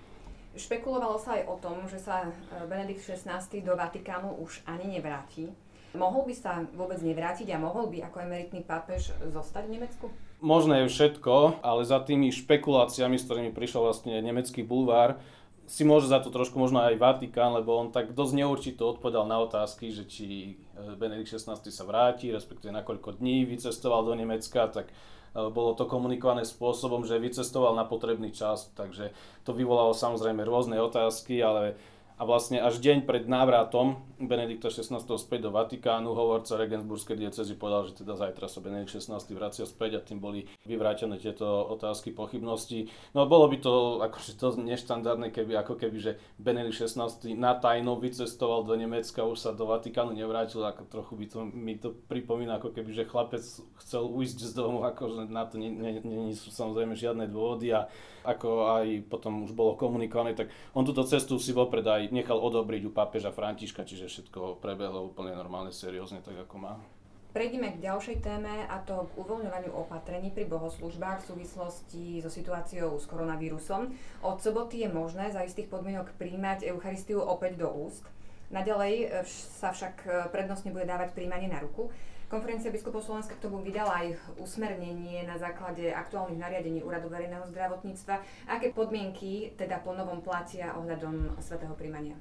Špekulovalo 0.54 1.18
sa 1.18 1.34
aj 1.34 1.50
o 1.50 1.56
tom, 1.58 1.82
že 1.90 1.98
sa 1.98 2.26
e, 2.26 2.30
Benedikt 2.70 3.02
XVI 3.02 3.42
do 3.58 3.74
Vatikánu 3.74 4.38
už 4.38 4.62
ani 4.70 4.86
nevráti. 4.86 5.50
Mohol 5.94 6.30
by 6.30 6.34
sa 6.34 6.62
vôbec 6.74 6.98
nevrátiť 7.02 7.50
a 7.54 7.58
mohol 7.58 7.90
by 7.90 8.06
ako 8.06 8.22
emeritný 8.22 8.66
pápež 8.66 9.14
zostať 9.30 9.66
v 9.66 9.74
Nemecku? 9.78 10.06
Možné 10.42 10.86
je 10.86 10.90
všetko, 10.90 11.62
ale 11.62 11.82
za 11.86 12.02
tými 12.02 12.34
špekuláciami, 12.34 13.14
s 13.18 13.26
ktorými 13.26 13.50
prišiel 13.54 13.86
vlastne 13.86 14.18
nemecký 14.18 14.66
bulvár, 14.66 15.22
si 15.64 15.82
môže 15.82 16.12
za 16.12 16.20
to 16.20 16.28
trošku 16.28 16.60
možno 16.60 16.84
aj 16.84 17.00
Vatikán, 17.00 17.56
lebo 17.56 17.76
on 17.76 17.88
tak 17.88 18.12
dosť 18.12 18.32
neurčito 18.36 18.84
odpovedal 18.84 19.24
na 19.24 19.40
otázky, 19.40 19.88
že 19.88 20.04
či 20.04 20.26
e, 20.26 20.92
Benedikt 20.96 21.32
XVI 21.32 21.56
sa 21.56 21.84
vráti, 21.88 22.28
respektíve 22.28 22.70
na 22.70 22.84
koľko 22.84 23.16
dní 23.16 23.48
vycestoval 23.48 24.04
do 24.04 24.12
Nemecka, 24.12 24.68
tak 24.68 24.92
bolo 25.34 25.74
to 25.74 25.90
komunikované 25.90 26.46
spôsobom, 26.46 27.02
že 27.02 27.18
vycestoval 27.18 27.74
na 27.74 27.82
potrebný 27.82 28.30
čas, 28.30 28.70
takže 28.78 29.10
to 29.42 29.50
vyvolalo 29.50 29.90
samozrejme 29.90 30.46
rôzne 30.46 30.78
otázky, 30.78 31.42
ale 31.42 31.74
a 32.14 32.22
vlastne 32.22 32.62
až 32.62 32.78
deň 32.78 33.02
pred 33.10 33.26
návratom 33.26 33.98
Benedikta 34.22 34.70
XVI 34.70 35.02
späť 35.02 35.40
do 35.42 35.50
Vatikánu 35.50 36.14
hovorca 36.14 36.54
Regensburskej 36.54 37.18
diecezy 37.18 37.58
povedal, 37.58 37.90
že 37.90 38.06
teda 38.06 38.14
zajtra 38.14 38.46
sa 38.46 38.62
Benedikt 38.62 38.94
XVI 38.94 39.18
vracia 39.34 39.66
späť 39.66 39.98
a 39.98 40.00
tým 40.00 40.22
boli 40.22 40.46
vyvrátené 40.62 41.18
tieto 41.18 41.44
otázky, 41.44 42.14
pochybnosti. 42.14 42.86
No 43.12 43.26
bolo 43.26 43.50
by 43.50 43.58
to 43.58 43.74
akože 44.06 44.38
to 44.38 44.54
neštandardné, 44.62 45.34
keby 45.34 45.58
ako 45.58 45.74
keby, 45.74 45.98
že 45.98 46.12
Benedikt 46.38 46.78
XVI 46.78 47.10
na 47.34 47.58
tajno 47.58 47.98
vycestoval 47.98 48.62
do 48.62 48.78
Nemecka, 48.78 49.26
už 49.26 49.38
sa 49.38 49.50
do 49.50 49.66
Vatikánu 49.66 50.14
nevrátil, 50.14 50.62
ako 50.62 50.86
trochu 50.86 51.12
by 51.18 51.26
to, 51.26 51.38
mi 51.50 51.74
to 51.74 51.90
pripomína, 52.06 52.62
ako 52.62 52.70
keby, 52.70 52.94
že 52.94 53.10
chlapec 53.10 53.42
chcel 53.82 54.02
ujsť 54.06 54.38
z 54.38 54.52
domu, 54.54 54.86
akože 54.86 55.26
na 55.26 55.50
to 55.50 55.58
nie, 55.58 55.74
nie, 55.74 55.98
nie 56.06 56.38
sú 56.38 56.54
samozrejme 56.54 56.94
žiadne 56.94 57.26
dôvody 57.26 57.74
a 57.74 57.90
ako 58.24 58.72
aj 58.80 58.86
potom 59.12 59.44
už 59.44 59.52
bolo 59.52 59.76
komunikované, 59.76 60.32
tak 60.32 60.48
on 60.72 60.88
túto 60.88 61.04
cestu 61.04 61.36
si 61.36 61.52
vopred 61.52 61.84
aj 61.84 62.03
nechal 62.10 62.36
odobriť 62.40 62.82
u 62.88 62.92
pápeža 62.92 63.30
Františka, 63.30 63.86
čiže 63.86 64.10
všetko 64.10 64.58
prebehlo 64.58 65.06
úplne 65.06 65.32
normálne, 65.32 65.70
seriózne, 65.70 66.20
tak 66.20 66.36
ako 66.44 66.56
má. 66.58 66.74
Prejdeme 67.34 67.74
k 67.74 67.82
ďalšej 67.82 68.22
téme 68.22 68.62
a 68.70 68.78
to 68.86 69.10
k 69.10 69.18
uvoľňovaniu 69.18 69.74
opatrení 69.74 70.30
pri 70.30 70.46
bohoslúžbách 70.46 71.18
v 71.18 71.28
súvislosti 71.34 72.22
so 72.22 72.30
situáciou 72.30 72.94
s 72.94 73.10
koronavírusom. 73.10 73.90
Od 74.22 74.38
soboty 74.38 74.86
je 74.86 74.88
možné 74.94 75.34
za 75.34 75.42
istých 75.42 75.66
podmienok 75.66 76.14
príjmať 76.14 76.70
Eucharistiu 76.70 77.18
opäť 77.26 77.58
do 77.58 77.74
úst. 77.74 78.06
Naďalej 78.52 78.94
e, 79.04 79.06
sa 79.28 79.72
však 79.72 79.94
e, 80.04 80.08
prednostne 80.28 80.72
bude 80.74 80.84
dávať 80.84 81.16
príjmanie 81.16 81.48
na 81.48 81.62
ruku. 81.62 81.88
Konferencia 82.28 82.72
biskupov 82.72 83.04
Slovenska 83.04 83.36
k 83.36 83.44
tomu 83.46 83.60
vydala 83.60 84.00
aj 84.04 84.18
usmernenie 84.40 85.22
na 85.28 85.36
základe 85.36 85.92
aktuálnych 85.92 86.40
nariadení 86.40 86.80
Úradu 86.82 87.12
verejného 87.12 87.46
zdravotníctva. 87.46 88.48
Aké 88.50 88.72
podmienky 88.72 89.54
teda 89.54 89.78
po 89.84 89.92
novom 89.92 90.24
platia 90.24 90.74
ohľadom 90.74 91.38
svätého 91.38 91.76
príjmania? 91.76 92.16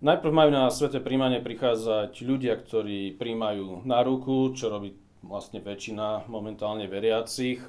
Najprv 0.00 0.32
majú 0.32 0.50
na 0.50 0.68
sveté 0.72 0.96
príjmanie 0.96 1.44
prichádzať 1.44 2.24
ľudia, 2.24 2.56
ktorí 2.56 3.20
príjmajú 3.20 3.84
na 3.84 4.00
ruku, 4.00 4.56
čo 4.56 4.72
robí 4.72 4.96
vlastne 5.20 5.60
väčšina 5.60 6.24
momentálne 6.26 6.88
veriacich. 6.88 7.60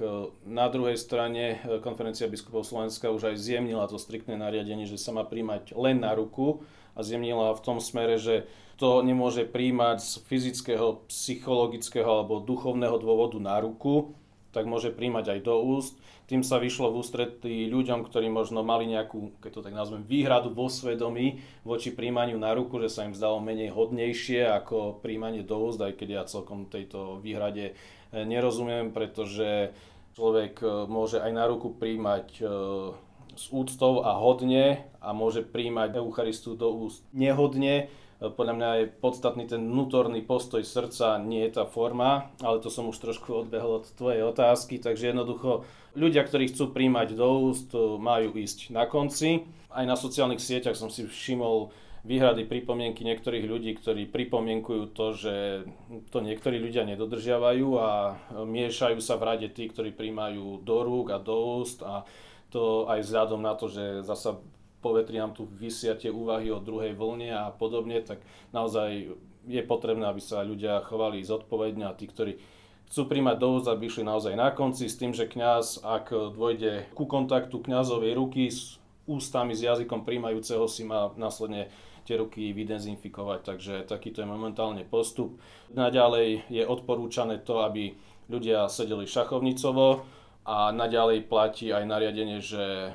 Na 0.48 0.72
druhej 0.72 0.96
strane 0.96 1.60
konferencia 1.84 2.32
biskupov 2.32 2.64
Slovenska 2.64 3.12
už 3.12 3.32
aj 3.32 3.36
zjemnila 3.36 3.84
to 3.92 4.00
striktné 4.00 4.40
nariadenie, 4.40 4.88
že 4.88 4.96
sa 4.96 5.12
má 5.12 5.28
príjmať 5.28 5.76
len 5.76 6.00
na 6.00 6.16
ruku 6.16 6.64
a 6.96 7.00
zjemnila 7.02 7.56
v 7.56 7.64
tom 7.64 7.78
smere, 7.80 8.20
že 8.20 8.48
to 8.82 9.06
nemôže 9.06 9.46
príjmať 9.46 10.02
z 10.02 10.12
fyzického, 10.26 11.06
psychologického 11.06 12.10
alebo 12.10 12.42
duchovného 12.42 12.98
dôvodu 12.98 13.38
na 13.38 13.62
ruku, 13.62 14.18
tak 14.52 14.68
môže 14.68 14.92
príjmať 14.92 15.38
aj 15.38 15.40
do 15.46 15.56
úst. 15.62 15.96
Tým 16.26 16.48
sa 16.48 16.64
vyšlo 16.64 16.96
v 16.96 17.04
ústretí 17.04 17.68
ľuďom, 17.68 18.08
ktorí 18.08 18.32
možno 18.32 18.64
mali 18.64 18.88
nejakú, 18.88 19.36
keď 19.44 19.52
to 19.52 19.62
tak 19.68 19.76
nazvem, 19.76 20.08
výhradu 20.08 20.56
vo 20.56 20.72
svedomí 20.72 21.44
voči 21.68 21.92
príjmaniu 21.92 22.40
na 22.40 22.56
ruku, 22.56 22.80
že 22.80 22.88
sa 22.88 23.04
im 23.04 23.14
zdalo 23.14 23.44
menej 23.44 23.76
hodnejšie 23.76 24.48
ako 24.48 25.04
príjmanie 25.04 25.44
do 25.44 25.60
úst, 25.60 25.78
aj 25.84 26.00
keď 26.00 26.08
ja 26.08 26.24
celkom 26.26 26.72
tejto 26.72 27.20
výhrade 27.20 27.76
e, 27.76 28.24
nerozumiem, 28.24 28.96
pretože 28.96 29.76
človek 30.16 30.64
e, 30.64 30.68
môže 30.88 31.20
aj 31.20 31.32
na 31.36 31.46
ruku 31.52 31.76
príjmať 31.76 32.28
e, 32.40 32.44
s 33.36 33.46
úctou 33.52 34.04
a 34.04 34.16
hodne 34.16 34.88
a 35.02 35.12
môže 35.12 35.42
príjmať 35.42 35.98
Eucharistu 35.98 36.54
do 36.54 36.70
úst 36.72 37.02
nehodne, 37.12 37.90
podľa 38.22 38.54
mňa 38.54 38.70
je 38.78 38.86
podstatný 39.02 39.50
ten 39.50 39.66
vnútorný 39.66 40.22
postoj 40.22 40.62
srdca, 40.62 41.18
nie 41.18 41.42
je 41.50 41.58
tá 41.58 41.66
forma, 41.66 42.30
ale 42.46 42.62
to 42.62 42.70
som 42.70 42.86
už 42.86 43.02
trošku 43.02 43.34
odbehol 43.34 43.82
od 43.82 43.90
tvojej 43.98 44.22
otázky, 44.22 44.78
takže 44.78 45.10
jednoducho 45.10 45.66
ľudia, 45.98 46.22
ktorí 46.22 46.54
chcú 46.54 46.70
príjmať 46.70 47.18
do 47.18 47.50
úst, 47.50 47.74
majú 47.98 48.38
ísť 48.38 48.70
na 48.70 48.86
konci. 48.86 49.50
Aj 49.74 49.90
na 49.90 49.98
sociálnych 49.98 50.38
sieťach 50.38 50.78
som 50.78 50.94
si 50.94 51.10
všimol 51.10 51.74
výhrady, 52.06 52.46
pripomienky 52.46 53.02
niektorých 53.02 53.46
ľudí, 53.50 53.74
ktorí 53.82 54.06
pripomienkujú 54.06 54.94
to, 54.94 55.18
že 55.18 55.36
to 56.14 56.22
niektorí 56.22 56.62
ľudia 56.62 56.86
nedodržiavajú 56.94 57.68
a 57.82 57.90
miešajú 58.46 59.02
sa 59.02 59.18
v 59.18 59.26
rade 59.34 59.48
tí, 59.50 59.66
ktorí 59.66 59.98
príjmajú 59.98 60.62
do 60.62 60.78
rúk 60.86 61.10
a 61.10 61.18
do 61.18 61.62
úst 61.66 61.82
a 61.82 62.06
to 62.54 62.86
aj 62.86 63.02
vzhľadom 63.02 63.42
na 63.42 63.58
to, 63.58 63.66
že 63.66 64.06
zasa 64.06 64.38
povetri 64.82 65.22
nám 65.22 65.38
tu 65.38 65.46
vysia 65.46 65.94
tie 65.94 66.10
úvahy 66.10 66.50
o 66.50 66.60
druhej 66.60 66.98
vlne 66.98 67.32
a 67.32 67.54
podobne, 67.54 68.02
tak 68.02 68.20
naozaj 68.52 69.14
je 69.46 69.62
potrebné, 69.66 70.06
aby 70.06 70.22
sa 70.22 70.46
ľudia 70.46 70.82
chovali 70.86 71.22
zodpovedne 71.22 71.86
a 71.86 71.98
tí, 71.98 72.10
ktorí 72.10 72.38
chcú 72.92 73.08
príjmať 73.08 73.38
do 73.40 73.48
aby 73.64 73.88
išli 73.88 74.04
naozaj 74.04 74.36
na 74.36 74.52
konci 74.52 74.92
s 74.92 75.00
tým, 75.00 75.16
že 75.16 75.30
kňaz, 75.30 75.86
ak 75.86 76.36
dôjde 76.36 76.92
ku 76.92 77.08
kontaktu 77.08 77.64
kňazovej 77.64 78.14
ruky 78.18 78.52
s 78.52 78.82
ústami, 79.08 79.56
s 79.56 79.64
jazykom 79.64 80.04
príjmajúceho 80.04 80.68
si 80.68 80.84
má 80.84 81.10
následne 81.16 81.72
tie 82.04 82.18
ruky 82.18 82.52
vydezinfikovať, 82.52 83.40
takže 83.46 83.74
takýto 83.86 84.26
je 84.26 84.28
momentálne 84.28 84.84
postup. 84.84 85.38
Naďalej 85.72 86.50
je 86.50 86.64
odporúčané 86.66 87.40
to, 87.46 87.62
aby 87.62 87.94
ľudia 88.28 88.68
sedeli 88.68 89.06
šachovnicovo, 89.06 90.04
a 90.42 90.74
naďalej 90.74 91.30
platí 91.30 91.70
aj 91.70 91.86
nariadenie, 91.86 92.42
že 92.42 92.90
e, 92.90 92.92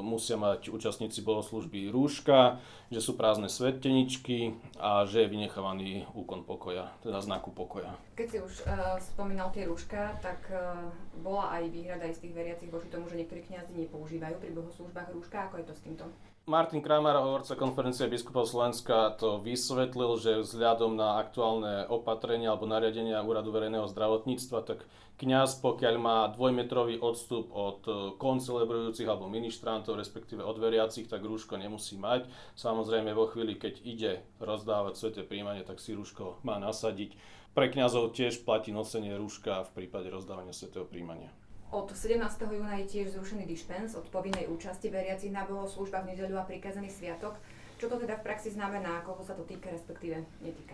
musia 0.00 0.40
mať 0.40 0.72
účastníci 0.72 1.20
bohoslužby 1.20 1.92
rúška, 1.92 2.56
že 2.88 3.04
sú 3.04 3.20
prázdne 3.20 3.52
sveteničky 3.52 4.56
a 4.80 5.04
že 5.04 5.26
je 5.26 5.32
vynechávaný 5.32 6.08
úkon 6.16 6.48
pokoja, 6.48 6.88
teda 7.04 7.20
znaku 7.20 7.52
pokoja. 7.52 7.92
Keď 8.16 8.28
si 8.30 8.38
už 8.40 8.54
uh, 8.64 8.96
spomínal 8.96 9.52
tie 9.52 9.68
rúška, 9.68 10.16
tak 10.24 10.38
uh, 10.48 10.88
bola 11.20 11.52
aj 11.58 11.68
výhrada 11.68 12.06
aj 12.06 12.16
z 12.16 12.22
tých 12.24 12.36
veriacich 12.38 12.70
voči 12.72 12.88
tomu, 12.88 13.10
že 13.10 13.18
niektorí 13.18 13.44
kňazi 13.44 13.74
nepoužívajú 13.74 14.38
pri 14.38 14.50
bohoslužbách 14.54 15.12
rúška. 15.12 15.50
Ako 15.50 15.60
je 15.60 15.66
to 15.66 15.74
s 15.74 15.82
týmto? 15.82 16.06
Martin 16.46 16.78
Kramer, 16.78 17.18
hovorca 17.18 17.58
konferencie 17.58 18.06
biskupov 18.06 18.46
Slovenska, 18.46 19.18
to 19.18 19.42
vysvetlil, 19.42 20.14
že 20.14 20.46
vzhľadom 20.46 20.94
na 20.94 21.18
aktuálne 21.18 21.90
opatrenia 21.90 22.54
alebo 22.54 22.70
nariadenia 22.70 23.18
Úradu 23.26 23.50
verejného 23.50 23.90
zdravotníctva, 23.90 24.62
tak 24.62 24.86
kňaz, 25.18 25.58
pokiaľ 25.58 25.94
má 25.98 26.30
dvojmetrový 26.30 27.02
odstup 27.02 27.50
od 27.50 27.82
e, 27.90 27.92
koncelebrujúcich 28.14 29.10
alebo 29.10 29.26
ministrantov, 29.26 29.98
respektíve 29.98 30.46
od 30.46 30.54
veriacich, 30.62 31.10
tak 31.10 31.26
rúško 31.26 31.58
nemusí 31.58 31.98
mať. 31.98 32.30
Samozrejme, 32.54 33.10
vo 33.10 33.26
chvíli, 33.26 33.58
keď 33.58 33.82
ide 33.82 34.12
rozdávať 34.38 34.94
sveté 34.94 35.20
príjmanie, 35.26 35.66
tak 35.66 35.82
si 35.82 35.98
rúško 35.98 36.46
má 36.46 36.62
nasadiť. 36.62 37.18
Pre 37.58 37.66
kňazov 37.66 38.14
tiež 38.14 38.46
platí 38.46 38.70
nosenie 38.70 39.18
rúška 39.18 39.66
v 39.66 39.82
prípade 39.82 40.06
rozdávania 40.14 40.54
svetého 40.54 40.86
príjmania. 40.86 41.34
Od 41.76 41.92
17. 41.92 42.24
júna 42.40 42.80
je 42.80 42.88
tiež 42.88 43.12
zrušený 43.12 43.44
dispens 43.44 43.92
od 43.92 44.08
povinnej 44.08 44.48
účasti 44.48 44.88
veriacich 44.88 45.28
na 45.28 45.44
bohoslúžbách 45.44 46.08
v 46.08 46.16
nedeľu 46.16 46.40
a 46.40 46.48
prikazaný 46.48 46.88
sviatok. 46.88 47.36
Čo 47.76 47.92
to 47.92 48.00
teda 48.00 48.16
v 48.16 48.24
praxi 48.24 48.48
znamená, 48.48 49.04
koho 49.04 49.20
sa 49.20 49.36
to 49.36 49.44
týka, 49.44 49.68
respektíve 49.68 50.24
netýka? 50.40 50.72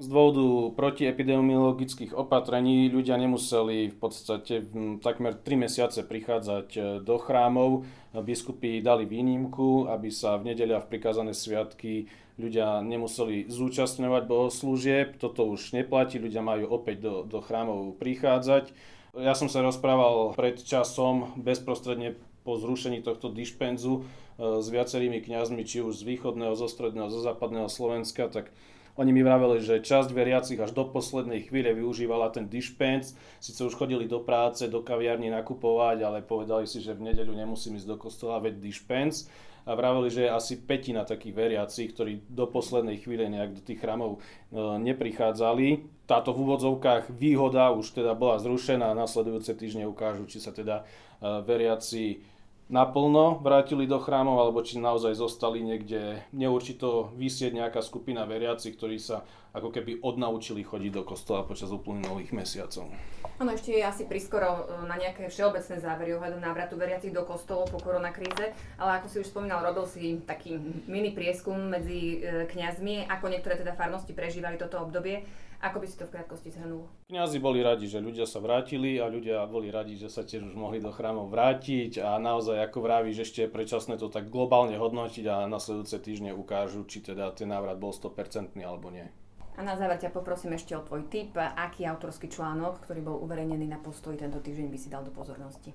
Z 0.00 0.08
dôvodu 0.08 0.72
protiepidemiologických 0.72 2.16
opatrení 2.16 2.88
ľudia 2.88 3.20
nemuseli 3.20 3.92
v 3.92 3.96
podstate 4.00 4.64
takmer 5.04 5.36
3 5.36 5.68
mesiace 5.68 6.00
prichádzať 6.00 6.68
e, 6.72 6.80
do 7.04 7.16
chrámov. 7.20 7.84
Biskupy 8.16 8.80
dali 8.80 9.04
výnimku, 9.04 9.84
aby 9.92 10.08
sa 10.08 10.40
v 10.40 10.56
nedeľa 10.56 10.88
v 10.88 10.96
prikázané 10.96 11.36
sviatky 11.36 12.08
ľudia 12.40 12.80
nemuseli 12.80 13.52
zúčastňovať 13.52 14.24
bohoslúžieb. 14.24 15.20
Toto 15.20 15.44
už 15.44 15.76
neplatí, 15.76 16.16
ľudia 16.16 16.40
majú 16.40 16.72
opäť 16.72 17.04
do, 17.04 17.14
do 17.28 17.44
chrámov 17.44 18.00
prichádzať. 18.00 18.96
Ja 19.18 19.34
som 19.34 19.50
sa 19.50 19.66
rozprával 19.66 20.38
pred 20.38 20.62
časom 20.62 21.34
bezprostredne 21.34 22.14
po 22.46 22.54
zrušení 22.54 23.02
tohto 23.02 23.34
dispenzu 23.34 24.06
e, 24.38 24.62
s 24.62 24.66
viacerými 24.70 25.18
kňazmi, 25.20 25.66
či 25.66 25.82
už 25.82 26.00
z 26.00 26.06
východného, 26.06 26.54
zo 26.54 26.70
stredného, 26.70 27.10
zo 27.10 27.20
západného 27.20 27.66
Slovenska, 27.66 28.30
tak 28.30 28.54
oni 28.98 29.14
mi 29.14 29.22
vraveli, 29.22 29.62
že 29.62 29.78
časť 29.78 30.10
veriacich 30.10 30.58
až 30.58 30.74
do 30.74 30.82
poslednej 30.90 31.46
chvíle 31.46 31.70
využívala 31.70 32.34
ten 32.34 32.50
dispens, 32.50 33.14
síce 33.38 33.62
už 33.62 33.78
chodili 33.78 34.10
do 34.10 34.18
práce, 34.18 34.66
do 34.66 34.82
kaviarní 34.82 35.30
nakupovať, 35.30 36.02
ale 36.02 36.26
povedali 36.26 36.66
si, 36.66 36.82
že 36.82 36.98
v 36.98 37.14
nedeľu 37.14 37.30
nemusím 37.38 37.78
ísť 37.78 37.86
do 37.86 37.94
kostola, 37.94 38.42
veď 38.42 38.58
dispens 38.58 39.30
a 39.68 39.76
vraveli, 39.76 40.08
že 40.08 40.24
je 40.24 40.32
asi 40.32 40.54
petina 40.64 41.04
takých 41.04 41.36
veriacich, 41.36 41.92
ktorí 41.92 42.24
do 42.32 42.48
poslednej 42.48 43.04
chvíle 43.04 43.28
nejak 43.28 43.60
do 43.60 43.62
tých 43.62 43.84
chramov 43.84 44.16
e, 44.16 44.18
neprichádzali. 44.56 45.84
Táto 46.08 46.32
v 46.32 46.40
úvodzovkách 46.48 47.12
výhoda 47.12 47.68
už 47.76 48.00
teda 48.00 48.16
bola 48.16 48.40
zrušená. 48.40 48.96
A 48.96 48.96
nasledujúce 48.96 49.52
týždne 49.52 49.84
ukážu, 49.84 50.24
či 50.24 50.40
sa 50.40 50.56
teda 50.56 50.88
e, 51.20 51.44
veriaci 51.44 52.24
naplno 52.68 53.40
vrátili 53.40 53.88
do 53.88 53.98
chrámov, 53.98 54.40
alebo 54.44 54.60
či 54.60 54.76
naozaj 54.76 55.16
zostali 55.16 55.64
niekde. 55.64 56.22
Neurčito 56.36 57.12
vysieť 57.16 57.56
nejaká 57.56 57.80
skupina 57.80 58.28
veriaci, 58.28 58.76
ktorí 58.76 59.00
sa 59.00 59.24
ako 59.52 59.72
keby 59.72 60.04
odnaučili 60.04 60.60
chodiť 60.64 60.92
do 60.92 61.02
kostola 61.04 61.44
počas 61.44 61.72
uplynulých 61.72 62.32
mesiacov. 62.36 62.92
Ono 63.38 63.50
ešte 63.54 63.70
je 63.70 63.86
asi 63.86 64.04
priskoro 64.10 64.66
e, 64.66 64.90
na 64.90 64.98
nejaké 64.98 65.30
všeobecné 65.30 65.78
závery 65.78 66.10
ohľadom 66.18 66.42
návratu 66.42 66.74
veriacich 66.74 67.14
do 67.14 67.22
kostolov 67.22 67.70
po 67.70 67.78
koronakríze, 67.78 68.50
ale 68.76 68.90
ako 68.98 69.06
si 69.06 69.16
už 69.22 69.30
spomínal, 69.30 69.62
robil 69.62 69.86
si 69.86 70.18
taký 70.26 70.58
mini 70.90 71.14
prieskum 71.14 71.70
medzi 71.70 72.18
e, 72.18 72.50
kňazmi, 72.50 73.06
ako 73.06 73.30
niektoré 73.30 73.54
teda 73.54 73.78
farnosti 73.78 74.10
prežívali 74.10 74.58
toto 74.58 74.82
obdobie. 74.82 75.22
Ako 75.58 75.82
by 75.82 75.86
si 75.90 75.98
to 75.98 76.06
v 76.06 76.14
krátkosti 76.14 76.54
zhrnul? 76.54 76.86
Kňazi 77.10 77.42
boli 77.42 77.58
radi, 77.66 77.90
že 77.90 77.98
ľudia 77.98 78.30
sa 78.30 78.38
vrátili 78.38 79.02
a 79.02 79.10
ľudia 79.10 79.42
boli 79.50 79.74
radi, 79.74 79.98
že 79.98 80.06
sa 80.06 80.22
tiež 80.22 80.46
už 80.46 80.54
mohli 80.54 80.78
do 80.78 80.94
chrámov 80.94 81.34
vrátiť 81.34 81.98
a 81.98 82.14
naozaj, 82.22 82.62
ako 82.70 82.78
vravíš, 82.78 83.26
ešte 83.26 83.42
je 83.42 83.50
predčasné 83.50 83.98
to 83.98 84.06
tak 84.06 84.30
globálne 84.30 84.78
hodnotiť 84.78 85.26
a 85.26 85.50
nasledujúce 85.50 85.98
týždne 85.98 86.30
ukážu, 86.30 86.86
či 86.86 87.02
teda 87.02 87.34
ten 87.34 87.50
návrat 87.50 87.74
bol 87.74 87.90
100% 87.90 88.54
alebo 88.62 88.94
nie. 88.94 89.10
A 89.58 89.66
na 89.66 89.74
záver 89.74 89.98
ťa 89.98 90.14
poprosím 90.14 90.54
ešte 90.54 90.78
o 90.78 90.86
tvoj 90.86 91.10
tip, 91.10 91.34
aký 91.34 91.82
autorský 91.82 92.30
článok, 92.30 92.78
ktorý 92.78 93.02
bol 93.02 93.18
uverejnený 93.26 93.66
na 93.66 93.82
postoji 93.82 94.14
tento 94.14 94.38
týždeň 94.38 94.70
by 94.70 94.78
si 94.78 94.86
dal 94.86 95.02
do 95.02 95.10
pozornosti. 95.10 95.74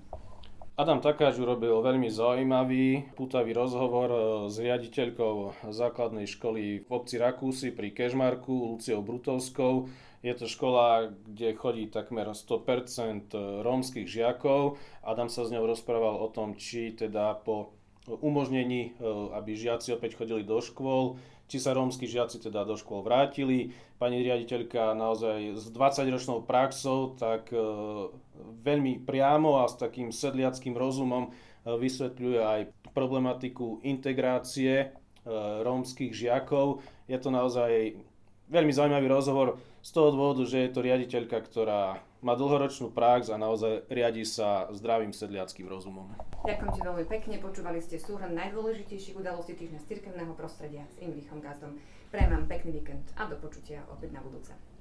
Adam 0.79 1.03
Takáč 1.03 1.35
urobil 1.37 1.83
veľmi 1.83 2.07
zaujímavý, 2.07 3.11
putavý 3.13 3.51
rozhovor 3.51 4.09
e, 4.09 4.19
s 4.47 4.55
riaditeľkou 4.57 5.67
základnej 5.69 6.25
školy 6.25 6.87
v 6.87 6.89
obci 6.89 7.19
Rakúsy 7.19 7.75
pri 7.75 7.91
Kežmarku, 7.91 8.73
Luciou 8.73 9.03
Brutovskou. 9.03 9.91
Je 10.23 10.31
to 10.31 10.47
škola, 10.47 11.11
kde 11.27 11.51
chodí 11.53 11.91
takmer 11.91 12.31
100% 12.31 13.35
rómskych 13.67 14.07
žiakov. 14.07 14.79
Adam 15.03 15.27
sa 15.27 15.43
s 15.43 15.51
ňou 15.51 15.67
rozprával 15.67 16.23
o 16.23 16.31
tom, 16.31 16.55
či 16.55 16.95
teda 16.95 17.35
po 17.35 17.75
umožnení, 18.07 18.95
aby 19.31 19.55
žiaci 19.55 19.95
opäť 19.95 20.19
chodili 20.19 20.43
do 20.43 20.59
škôl, 20.59 21.19
či 21.53 21.61
sa 21.61 21.77
rómsky 21.77 22.09
žiaci 22.09 22.41
teda 22.41 22.65
do 22.65 22.73
škôl 22.73 23.05
vrátili. 23.05 23.77
Pani 24.01 24.25
riaditeľka 24.25 24.97
naozaj 24.97 25.53
s 25.53 25.69
20-ročnou 25.69 26.41
praxou 26.49 27.13
tak 27.13 27.53
veľmi 28.65 29.05
priamo 29.05 29.61
a 29.61 29.69
s 29.69 29.77
takým 29.77 30.09
sedliackým 30.09 30.73
rozumom 30.73 31.29
vysvetľuje 31.61 32.41
aj 32.41 32.61
problematiku 32.97 33.85
integrácie 33.85 34.97
rómskych 35.61 36.17
žiakov. 36.17 36.81
Je 37.05 37.21
to 37.21 37.29
naozaj 37.29 38.01
veľmi 38.49 38.73
zaujímavý 38.73 39.05
rozhovor 39.13 39.61
z 39.85 39.89
toho 39.93 40.09
dôvodu, 40.09 40.49
že 40.49 40.57
je 40.65 40.73
to 40.73 40.81
riaditeľka, 40.81 41.37
ktorá 41.37 42.01
má 42.23 42.33
dlhoročnú 42.39 42.95
prax 42.95 43.29
a 43.29 43.37
naozaj 43.37 43.85
riadi 43.91 44.23
sa 44.23 44.71
zdravým 44.71 45.11
sedliackým 45.11 45.67
rozumom. 45.67 46.07
Ďakujem 46.47 46.71
ti 46.71 46.81
veľmi 46.81 47.05
pekne. 47.05 47.35
Počúvali 47.43 47.79
ste 47.83 47.99
súhrn 47.99 48.31
najdôležitejších 48.33 49.19
udalostí 49.19 49.53
týždňa 49.53 49.79
z 49.83 49.87
cirkevného 49.91 50.33
prostredia 50.33 50.87
s 50.87 50.97
Imrichom 51.03 51.43
Gazdom. 51.43 51.77
Prajem 52.09 52.31
vám 52.31 52.45
pekný 52.47 52.79
víkend 52.79 53.05
a 53.19 53.27
do 53.27 53.35
počutia 53.37 53.83
opäť 53.91 54.15
na 54.15 54.23
budúce. 54.23 54.72